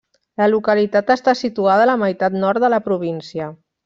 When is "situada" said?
1.43-1.83